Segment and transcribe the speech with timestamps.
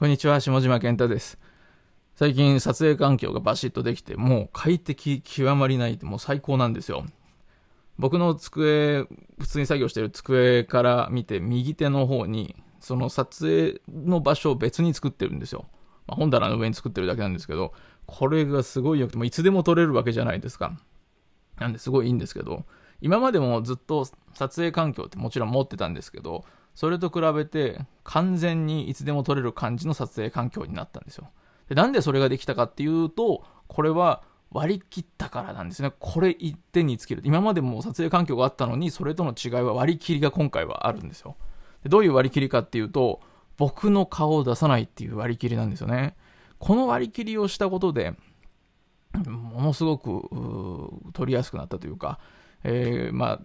[0.00, 1.38] こんにちは、下島健太です。
[2.14, 7.04] 最近撮影環境がバシッとできて、もう快適極まりないってもう最高なんですよ。
[7.98, 9.04] 僕の机、
[9.38, 15.66] 普通に作業してる机から見て右手の方に、その撮影の場所を別に作ってるんですよ。
[16.06, 17.74] まあ、本棚の上に作ってるだけなんですけど、
[18.06, 20.80] これがすごい良くて、もいつでも撮れるわけじゃないですか。
[21.58, 22.64] なんですごいいいんですけど、
[23.02, 31.30] 今までもずっと撮影環境ってもちろん持ってたんですけど、それと比べて完全にいつでも撮れる感じの撮影環境になったんですよ。
[31.68, 35.92] でなんでそれができたかっていうと、これは割り切ったからなんですね。
[35.98, 37.22] これ一点につける。
[37.24, 41.36] 今までも撮影環境があったのに、それとの違いは割り切りが今回はあるんですよ。
[41.84, 43.20] でどういう割り切りかっていうと、
[43.56, 46.16] 僕の顔を出さないっていう割り切りなんですよね。
[46.58, 48.14] この割り切りをしたことで、
[49.26, 50.28] ものすごく
[51.12, 52.18] 取りやすくなったというか、
[52.64, 53.40] えー、まあ、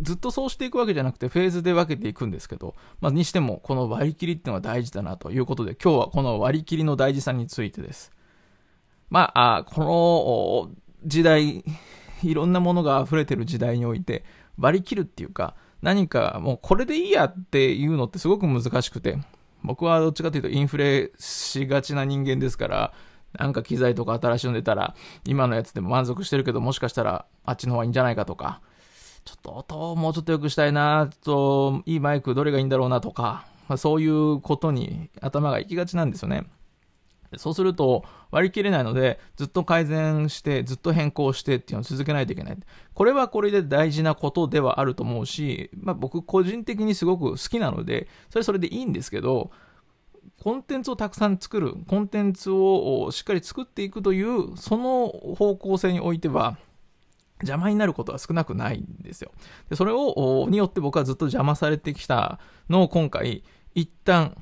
[0.00, 8.12] ずっとそうしていくわけじゃなくてフェーズで分けていくんですけど、まあ、にしてもこの割り切りっていうのは大事だなということで今日はこの割り切りの大事さについてです。
[9.08, 11.64] まあ、あこの時代、
[12.22, 14.24] いろんなものが溢れてる時代において
[14.58, 19.18] 割り切るっていうか何かもうこれでいいやっていうのってすごく難しくて
[19.64, 22.92] 僕はどっちかというとインフレしがちな人間ですから
[23.32, 28.60] なんか機材とか新しいの出たら今のやつでも満足してるけどもしかしたらあっちの方がいいんじゃないかとか
[29.24, 36.46] ちょっと音をもうちょっと良くしたいなと、いいマイクどれがいいんだろうなとか、まあ、そういうことに頭が行きがちなんですよね。
[37.38, 42.58] そうすると割り切れないので、ずっと改善して、ずっと変更してっていうのを続けないといけない。
[42.94, 49.50] これはこれで大事なことではあると思うし、まあ、僕個人的にすごく好きなので、それはそれでいいんですけど、
[50.42, 56.58] コンテンツをたくさん作る、コンテンツをしっかり作っていくという、その方向性においては、
[57.42, 59.32] 邪魔になることは少なくないんですよ。
[59.68, 63.42] でそれを、によって僕はずっと邪魔されてきたのを今回、
[63.74, 64.36] 一旦、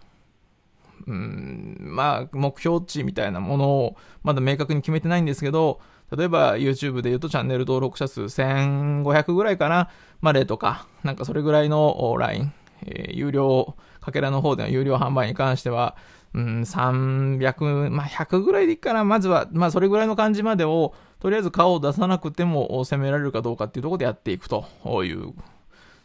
[1.06, 5.80] うん、まあ、目標値みたいなものをまだ明確に決めてないんですけど、
[6.16, 9.90] 例えば YouTube で言うとチャンネル登録者数1500ぐらいかな
[10.20, 15.96] までとか、なんかそれぐらいのライン、えー、有料、かけらの方での有料販売に関しては、
[16.32, 19.04] うん、300、まあ、100ぐらいでいいかな。
[19.04, 24.64] まずは、まあ、それぐらいの感じまでを、とりあえず顔を出さなくても攻められるかどうかっていうところでやっていくと
[25.04, 25.34] いう。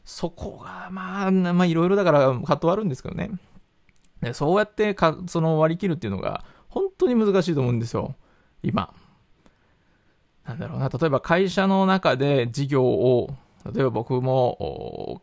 [0.03, 3.31] そこが、まあ、まあ、いろいろだから葛藤あるんですけどね。
[4.21, 8.15] でそうやってか、その割り切るっていうのが、本当に難しいと思うんですよ。
[8.63, 8.93] 今。
[10.45, 10.89] なんだろうな。
[10.89, 13.29] 例えば会社の中で事業を、
[13.73, 15.21] 例えば僕も、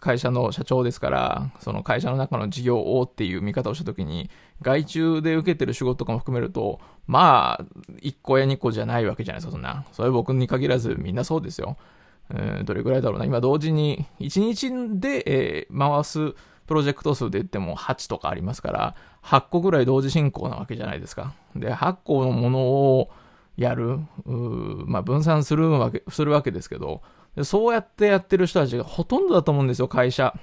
[0.00, 4.30] 会社の社長ですから、その会社の中の事業をっていう見方をしたときに、
[4.62, 7.64] 外注で受けてる仕事とかも含めると、まあ、
[8.02, 9.84] 1個や2個じゃないわけじゃないですか、そんな。
[9.92, 11.76] それ僕に限らずみんなそうですよ。
[12.30, 13.24] えー、どれぐらいだろうな。
[13.24, 16.34] 今同時に、1日で、えー、回す
[16.66, 21.32] プロジェクト数で言っても8とかありますから、8個ぐらい同時進行なわけじゃないですか。
[21.56, 23.10] で、8個のものを
[23.56, 27.02] やる、まあ、分散するわけ、するわけですけど、
[27.44, 30.34] そうやってやってる人たちがほとんどだと思うんですよ、会社。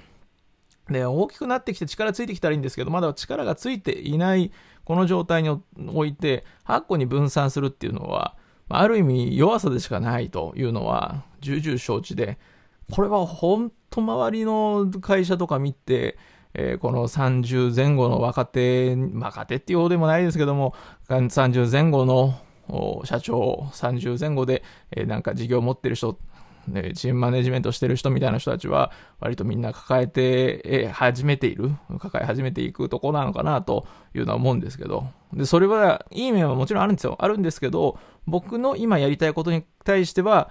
[0.90, 4.52] で、大きくなってきて力ついてきたらいいんですけど、まだ力がついていない
[4.84, 5.60] この状態に
[5.92, 8.36] おいて、8個に分散するっていうのは、
[8.68, 12.38] ある意味弱さでしかないというのは重々承知で、
[12.92, 16.18] これは本当周りの会社とか見て、
[16.54, 20.74] えー、この30前後の若手、若手っていうほどでもないですけども、
[21.08, 22.34] 30前後の
[23.04, 26.18] 社長、30前後で、えー、なんか事業を持ってる人、
[26.68, 37.16] で、チームマネジメントしてる人みたいな人たちは、割とみんな抱えて始めている、抱え始めていくとこなのかなというのは思うんですけど、で、それは、いい面はもちろんあるんですよ。
[37.20, 40.50] あるんですけど、僕の今やりたいことに対しては、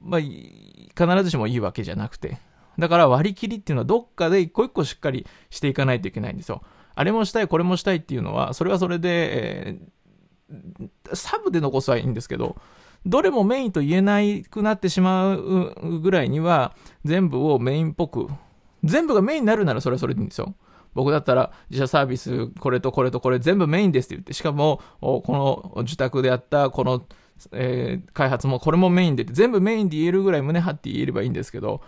[0.00, 2.38] まあ、必ずしもいいわけじゃなくて、
[2.78, 6.62] だから割り切りっていうのはどっかで一個一個しっかりしていかないといけないんですよ。
[6.94, 12.56] あれもしたい、これもしたいっていうのは、それはそれで、えー、サブで残すはいいんですけど、
[13.06, 16.74] どれもメインと言えなくなってしまうぐらいには、
[17.04, 18.28] 全部をメインっぽく、
[18.82, 20.54] 全部がメインになるならそれはそれでいいんですよ。
[20.92, 27.06] 僕だったら自社サービス、これとこれとこれ全部メインですって言って、しかも、この受託であったこの、
[27.52, 31.80] えー、開発もこれもメインでって、全部メインで言えるぐらい胸張って言えればいいんですけど、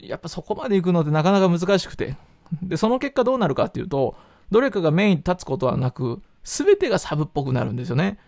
[0.00, 2.16] やっぱそこまで行くのってなかなか難しくて。
[2.62, 4.16] で、その結果どうなるかっていうと、
[4.50, 8.18] どれかがメインに立つことはなく、すべてがサブっぽくなるんですよね。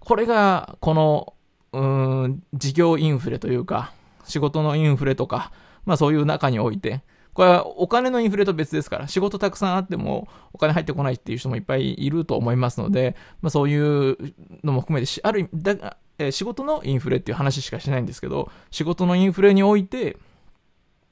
[0.00, 1.34] これが、この
[1.72, 1.80] う
[2.28, 3.92] ん、事業インフレというか、
[4.24, 5.52] 仕事のインフレとか、
[5.84, 7.02] まあそういう中において、
[7.34, 14.16] これはお金のインフレと別ですから、仕事たくさんあってもお金入ってこないっていう人もいっぱいいると思いますので、まあそういう
[14.62, 20.18] のも含めて、ある意味、だえ仕事のインフレっていう話しかしないんですけど、仕事のインフレにおいて、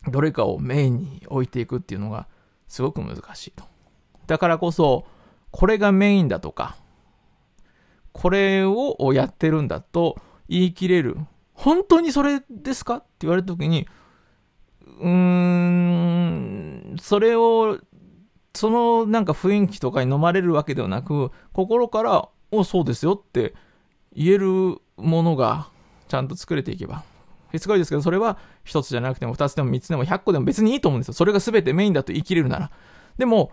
[0.08, 2.26] どれかをメインに置いていくっていうのが
[2.68, 3.64] すごく難しいと。
[4.26, 5.06] だからこそ、
[5.50, 6.76] これがメインだとか、
[8.12, 11.16] これをやってるんだと言い切れる？
[11.54, 12.96] 本当にそれですか？
[12.96, 13.86] って言われた時に、
[15.00, 17.78] うーん、それを、
[18.54, 23.54] そのなんか雰囲気とかに飲まれるわけではなく、心から、お、そうですよって
[24.12, 25.68] 言えるものが
[26.08, 27.04] ちゃんと作れていけば。
[27.56, 31.14] すごいですけど、それは一つじゃなくても二つでも三つでも百個でも別にいいと思うんですよ。
[31.14, 32.70] それが全てメインだと言い切れるなら。
[33.18, 33.52] でも、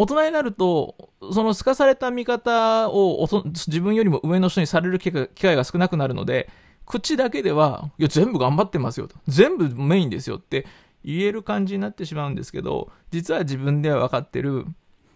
[0.00, 6.48] 大人になると、その透かされた見方を自分よりも上の人にされる機会が少なくなるので、
[6.86, 9.16] 口だけでは、いや、全部頑張ってますよと。
[9.28, 10.66] 全部メインですよって
[11.04, 14.64] 言える感じになってしまうんですけど、実は自分では分かってる、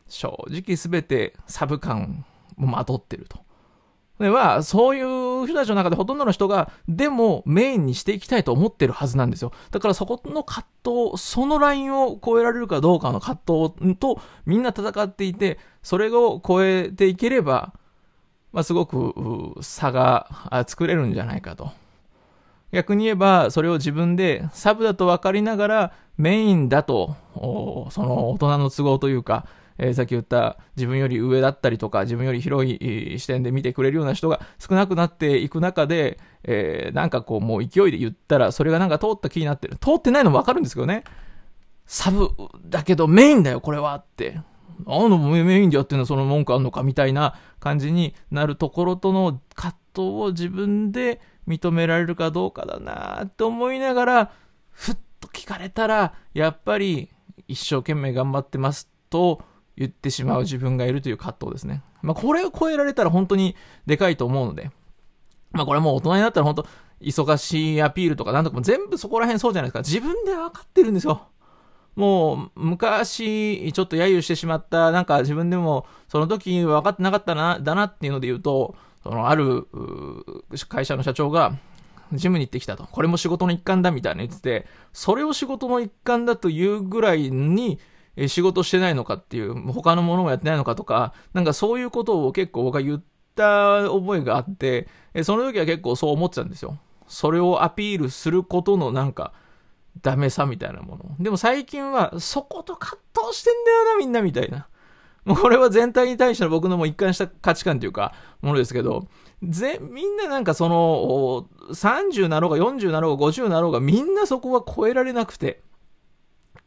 [0.06, 2.26] 正直全てサブ感
[2.58, 3.38] をまとってると。
[4.20, 5.06] では、そういう
[5.46, 9.52] 人たちの中でほとんどの人が、でもメインにしていきたいと思ってるはずなんですよ。
[9.70, 17.74] だからそこの葛藤、そのラインを超えられるかどうかの葛藤とみんな戦っていて、それを超えていければ、
[18.52, 21.70] まあ、すごく差が作れるんじゃないかと。
[22.72, 29.46] 逆に言えば、それを自分でサブだと分かりながらメインだと、その大人の都合というか、
[29.78, 39.76] えー、さっき言った自分より上だったりとか、自分より広い視点で見てくれるような人が少なくなっていく中で、えー、なんかこうもう勢いで言ったら、それがなんか通った気になってる。
[39.76, 41.04] 通ってないのもわかるんですけどね。
[41.86, 42.30] サブ
[42.64, 44.40] だけどメインだよ、これはって。
[44.86, 54.32] あのメインでやってるのその文句あんのかみたいな感じになるところとの葛藤を自分で認められるかどうかだなって思いながら、
[54.70, 57.10] ふっと聞かれたら、やっぱり
[57.48, 59.42] 一生懸命頑張ってますと、
[59.76, 61.82] 言ってしまう自分がいるという葛藤ですね。
[62.02, 63.56] まあ、これを超えられたら本当に
[63.86, 64.70] でかいと思うので、
[65.52, 66.66] まあ、これもう大人になったら本当、
[67.00, 69.88] 忙しいアピールとかなんとかも全部そこら辺そうじゃないですか。
[69.88, 71.28] 自分で分かってるんですよ。
[71.96, 79.68] もう、昔、ちょっと揶揄してしまった、なんか自分でも、その時分かってなかったな、だなっていうので言うと、その、ある、
[80.68, 81.56] 会社の社長が、
[82.12, 82.84] ジムに行ってきたと。
[82.84, 87.78] これも仕事の一環だみたいな言ってて、それを仕事の一環だというぐらいに、
[88.16, 93.02] え仕事してないのかっていう、他のものもやってないのかとか、なんかそういうことを結構僕は言っ
[93.34, 96.78] た覚えがあって、えその時は結構そう思ってたんですよ。
[97.06, 99.32] それをアピールすることのなんか、
[100.02, 101.16] ダメさみたいなもの。
[101.20, 104.68] でも最近は、そこと葛藤してんだよな、みんなみたいな。
[105.24, 108.12] もうこれは全体に対しての僕のも一貫した価値観というか、
[108.42, 109.08] ものですけど、
[109.42, 115.62] ぜ、みんななんかその、30なろうが40なろうが50なろうが、みんなそこは超えられなくて、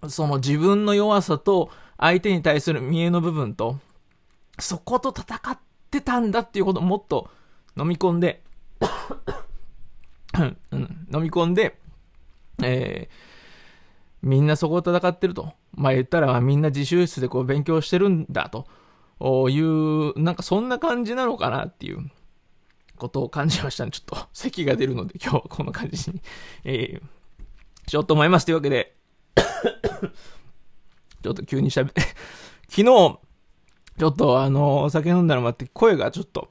[0.09, 3.79] その自分の弱さと相手に対する見栄の部分と、
[4.59, 5.59] そこと戦っ
[5.91, 7.29] てたんだっていうことをもっと
[7.77, 8.43] 飲み込んで、
[10.37, 11.79] 飲み込んで、
[12.63, 15.53] えー、みんなそこを戦ってると。
[15.73, 18.67] まあ言ったらみんな自習室でこう勉強してるんだと
[19.49, 22.09] いう、なんかそんな感じなのかなっていう
[22.97, 23.91] ことを感じましたね。
[23.91, 26.21] ちょっと咳が出るので今日はこの感じに、
[26.63, 28.45] えー、しようと思います。
[28.45, 28.95] というわけで
[31.23, 32.01] ちょっと急に喋って、
[32.69, 36.49] 昨日、ちょっとあの、お酒飲んだのもあって声がちょっと、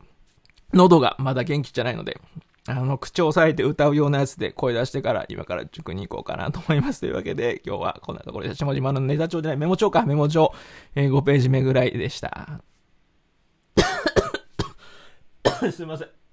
[0.73, 2.21] 喉がまだ元気じゃないので、
[2.69, 7.01] あの、口を押さえて歌うようなやつで声出してから、今から塾に行こうかなと思います。
[7.01, 10.53] というわけで、今日はこんなところで、下島のネタ帳じゃない、メモ帳か、メモ帳、
[10.97, 12.61] えー、5ページ目ぐらいでした。
[15.73, 16.26] すいません。